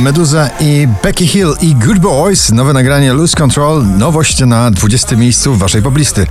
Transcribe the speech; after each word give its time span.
Meduza 0.00 0.50
i 0.60 0.88
Becky 1.02 1.26
Hill 1.26 1.54
i 1.60 1.74
Good 1.74 1.98
Boys. 1.98 2.52
Nowe 2.52 2.72
nagranie 2.72 3.12
Lose 3.12 3.36
Control. 3.36 3.86
Nowość 3.86 4.40
na 4.40 4.70
20 4.70 5.16
miejscu 5.16 5.56
waszej 5.56 5.82
poblisty. 5.82 6.26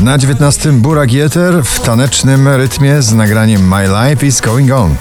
Na 0.00 0.18
19 0.18 0.72
Burak 0.72 1.12
Jeter 1.12 1.64
w 1.64 1.80
tanecznym 1.80 2.48
rytmie 2.48 3.02
z 3.02 3.12
nagraniem 3.12 3.68
My 3.68 3.88
Life 3.88 4.26
is 4.26 4.40
Going 4.40 4.72
On. 4.72 4.94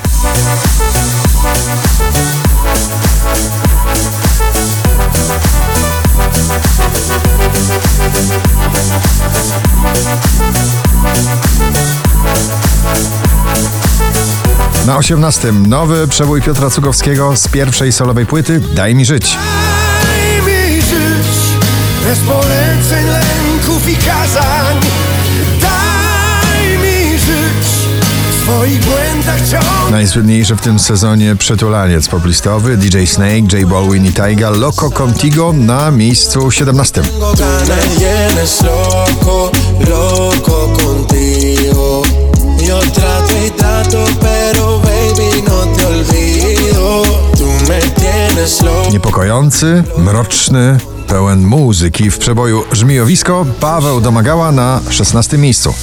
Na 14.88 14.98
18 14.98 15.52
nowy 15.52 16.08
przebój 16.08 16.42
Piotra 16.42 16.70
Cugowskiego 16.70 17.36
z 17.36 17.48
pierwszej 17.48 17.92
solowej 17.92 18.26
płyty 18.26 18.62
Daj 18.74 18.96
mi 18.96 19.06
żyć. 19.06 19.38
Daj 20.04 20.42
mi 20.42 20.82
żyć 20.82 21.28
bez 22.04 22.20
poleceń, 22.20 23.06
lęków 23.06 23.90
i 23.90 23.96
kazań. 23.96 24.78
Daj 25.62 26.78
mi 26.78 27.20
żyć 27.20 27.68
w 28.32 28.44
swoich 28.44 28.86
błędach 28.86 29.50
ciągle. 29.50 29.92
Najsłynniejszy 29.92 30.56
w 30.56 30.62
tym 30.62 30.80
sezonie 30.80 31.36
przytulaniec 31.36 32.08
poplistowy 32.08 32.78
DJ 32.78 33.06
Snake, 33.06 33.58
J 33.58 33.70
Balwin 33.70 34.06
i 34.06 34.12
Taiga 34.14 34.50
Loco 34.50 34.92
Contigo 34.92 35.54
na 35.54 35.92
miejscu 35.92 36.52
17. 36.52 37.02
Me 37.02 37.08
tienes 37.98 38.62
loco, 38.62 39.52
loco 39.80 40.74
contigo. 40.84 42.02
Yo 42.68 42.80
trato 42.80 43.34
y 43.48 43.52
trato, 43.52 44.06
pero 44.22 44.37
Niepokojący, 48.92 49.84
mroczny, 49.98 50.78
pełen 51.08 51.40
muzyki 51.46 52.12
w 52.12 52.18
przeboju. 52.18 52.64
Żmijowisko 52.72 53.46
Paweł 53.60 54.02
Domagała 54.02 54.52
na 54.52 54.82
16 54.90 55.38
miejscu. 55.38 55.74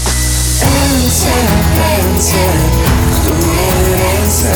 Ręce, 0.61 1.27
ręce, 1.79 2.37
ręce. 4.15 4.55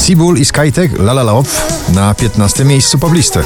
Cibul 0.00 0.38
i 0.38 0.44
Skytek 0.44 0.98
La 0.98 1.12
La 1.12 1.22
Love 1.22 1.50
na 1.88 2.14
15 2.14 2.64
miejscu 2.64 2.98
poblisty. 2.98 3.40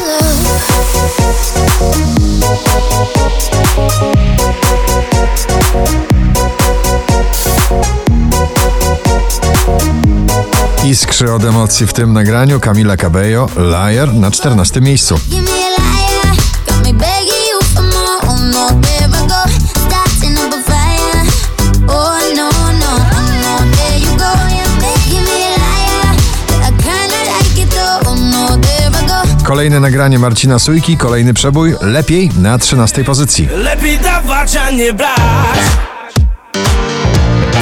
A 25.44 25.58
liar, 25.58 26.16
I 26.62 26.72
kinda 26.82 27.18
like 27.26 27.62
it 27.62 27.70
though. 27.70 28.10
Oh 28.10 28.16
no, 28.16 28.56
there 28.56 28.90
I 28.90 29.06
go. 29.06 29.44
Kolejne 29.44 29.80
nagranie 29.80 30.18
Marcina 30.18 30.58
Sujki, 30.58 30.96
kolejny 30.96 31.34
przebój 31.34 31.74
Lepiej 31.80 32.30
na 32.38 32.58
13 32.58 33.04
pozycji. 33.04 33.48
Lepiej 33.52 33.98
dawać, 33.98 34.56
a 34.56 34.70
nie 34.70 34.92
brać 34.92 35.90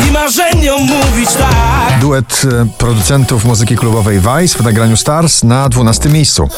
I 0.07 0.11
marzeniom 0.13 0.83
mówić 0.83 1.31
tak 1.33 2.01
Duet 2.01 2.43
e, 2.45 2.67
producentów 2.79 3.45
muzyki 3.45 3.77
klubowej 3.77 4.21
Vice 4.21 4.59
w 4.59 4.63
nagraniu 4.63 4.97
Stars 4.97 5.43
na 5.43 5.69
12 5.69 6.09
miejscu. 6.09 6.49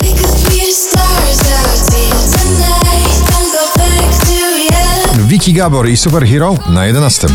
Vicky 5.19 5.53
Gabor 5.53 5.89
i 5.89 5.97
Superhero 5.97 6.55
na 6.69 6.87
11. 6.87 7.29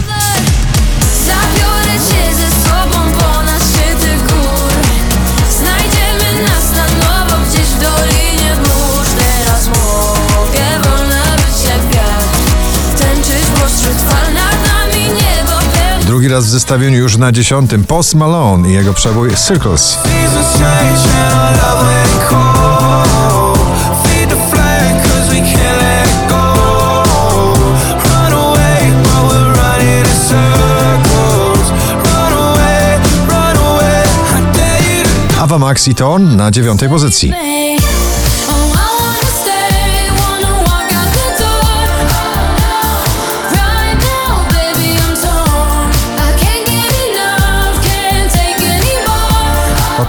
pełne. 16.36 16.42
Drugi 16.42 16.44
raz 16.44 16.46
w 16.46 16.50
zestawieniu 16.50 16.98
już 16.98 17.18
na 17.18 17.32
10. 17.32 17.72
Post 17.88 18.16
Malone 18.16 18.70
i 18.70 18.74
jego 18.74 18.94
przebój 18.94 19.30
Circles. 19.48 20.00
Seasons 20.04 20.58
change 20.58 21.02
and 21.24 21.36
our 21.36 21.52
love 21.52 21.88
ain't 21.88 22.30
cold. 22.30 22.56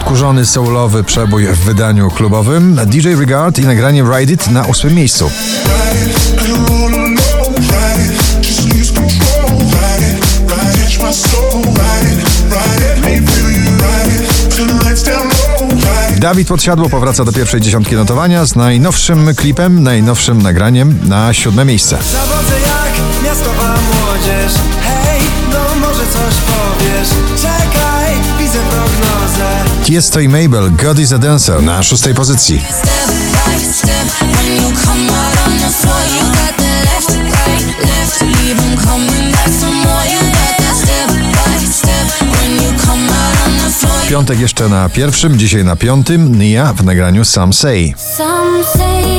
Odkurzony 0.07 0.45
soulowy 0.45 1.03
przebój 1.03 1.47
w 1.47 1.59
wydaniu 1.59 2.11
klubowym 2.11 2.79
DJ 2.85 3.15
Regard 3.19 3.59
i 3.59 3.61
nagranie 3.61 4.03
Ride 4.03 4.33
It 4.33 4.47
na 4.47 4.67
8 4.67 4.95
miejscu. 4.95 5.29
Dawid 16.17 16.47
Podsiadło 16.47 16.89
powraca 16.89 17.25
do 17.25 17.33
pierwszej 17.33 17.61
dziesiątki 17.61 17.95
notowania 17.95 18.45
z 18.45 18.55
najnowszym 18.55 19.35
klipem, 19.35 19.83
najnowszym 19.83 20.41
nagraniem 20.41 20.99
na 21.03 21.33
siódme 21.33 21.65
miejsce. 21.65 21.97
Zawodzę 22.11 22.53
jak 22.59 23.23
miastowa 23.23 23.75
młodzież 23.75 24.53
Hej, 24.81 25.06
Tiesto 29.87 30.19
i 30.19 30.27
Mabel, 30.27 30.71
God 30.83 30.99
is 30.99 31.11
a 31.11 31.17
Dancer 31.17 31.63
na 31.63 31.83
szóstej 31.83 32.13
pozycji. 32.13 32.61
Piątek 44.09 44.39
jeszcze 44.39 44.69
na 44.69 44.89
pierwszym, 44.89 45.39
dzisiaj 45.39 45.63
na 45.63 45.75
piątym, 45.75 46.39
Nia 46.39 46.73
w 46.73 46.83
nagraniu 46.83 47.25
Some 47.25 47.53
Say. 47.53 47.93
Some 48.17 48.63
say 48.63 49.16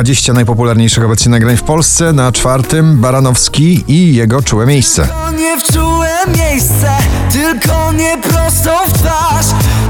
20 0.00 0.32
najpopularniejszych 0.32 1.04
obecnie 1.04 1.30
nagrań 1.30 1.56
w 1.56 1.62
Polsce, 1.62 2.12
na 2.12 2.32
czwartym 2.32 3.00
Baranowski 3.00 3.84
i 3.88 4.14
jego 4.14 4.42
czułe 4.42 4.66
miejsce. 4.66 5.08
Nie 5.38 5.60
wczułe 5.60 6.08
miejsce 6.38 6.90
Tylko 7.32 7.92
nie 7.92 8.18
prosto 8.22 8.70
w 8.88 8.92
twarz 8.92 9.46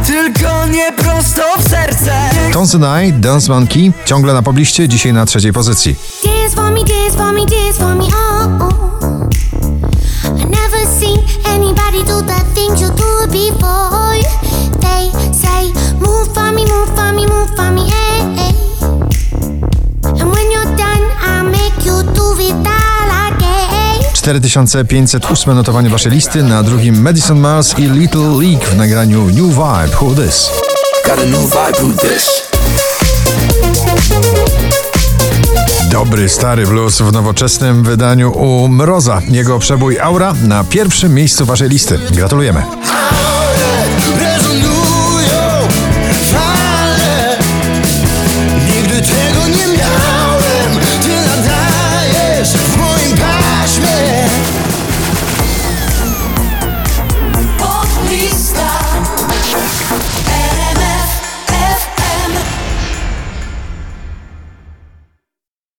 Tylko 0.06 0.66
nie 0.66 0.92
prosto 0.92 1.42
w 1.58 1.68
serce 1.68 2.12
Tons 2.52 2.76
I, 3.04 3.12
Dance 3.12 3.52
Monkey, 3.52 3.92
ciągle 4.04 4.34
na 4.34 4.42
pobliście, 4.42 4.88
dzisiaj 4.88 5.12
na 5.12 5.26
trzeciej 5.26 5.52
pozycji. 5.52 5.96
Dance 6.24 6.56
for 6.56 6.70
me, 6.70 6.84
dance 6.84 7.16
for 7.16 7.32
me, 7.32 7.46
dance 7.46 7.78
for 7.78 7.94
me, 7.94 8.04
oh. 8.04 8.58
oh. 8.60 9.28
I 10.40 10.44
never 10.44 10.86
seen 11.00 11.18
anybody 11.44 12.04
do 12.04 12.22
the 12.22 12.40
things 12.54 12.80
you 12.80 12.88
do 12.88 13.26
before. 13.26 13.99
4508 24.30 25.54
notowanie 25.54 25.88
waszej 25.88 26.12
listy, 26.12 26.42
na 26.42 26.62
drugim 26.62 27.02
Madison 27.02 27.40
Mars 27.40 27.78
i 27.78 27.82
Little 27.82 28.38
League 28.40 28.64
w 28.64 28.76
nagraniu 28.76 29.24
New 29.24 29.34
Vibe, 29.36 29.96
Who 30.00 30.14
This? 30.14 30.50
Got 31.06 31.18
a 31.18 31.24
new 31.24 31.40
vibe, 31.40 31.82
who 31.82 31.92
this? 31.92 32.50
Dobry, 35.90 36.28
stary 36.28 36.66
blues 36.66 37.00
w 37.00 37.12
nowoczesnym 37.12 37.84
wydaniu 37.84 38.32
u 38.32 38.68
Mroza. 38.68 39.20
Jego 39.28 39.58
przebój 39.58 40.00
Aura 40.00 40.34
na 40.42 40.64
pierwszym 40.64 41.14
miejscu 41.14 41.46
waszej 41.46 41.68
listy. 41.68 41.98
Gratulujemy. 42.10 42.62